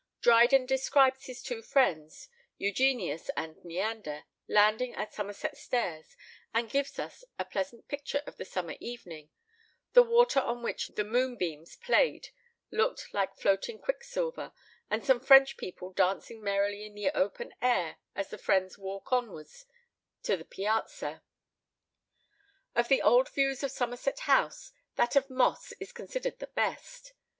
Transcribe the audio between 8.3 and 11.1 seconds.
the summer evening, the water on which the